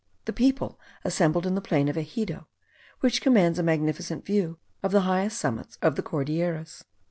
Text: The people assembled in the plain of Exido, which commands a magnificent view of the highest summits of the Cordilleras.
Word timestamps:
The 0.25 0.33
people 0.33 0.79
assembled 1.05 1.45
in 1.45 1.53
the 1.53 1.61
plain 1.61 1.87
of 1.87 1.95
Exido, 1.95 2.47
which 3.01 3.21
commands 3.21 3.59
a 3.59 3.61
magnificent 3.61 4.25
view 4.25 4.57
of 4.81 4.91
the 4.91 5.01
highest 5.01 5.37
summits 5.37 5.77
of 5.79 5.95
the 5.95 6.01
Cordilleras. 6.01 6.83